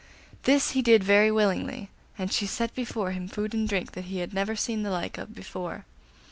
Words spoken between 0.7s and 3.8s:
he did very willingly, and she set before him food and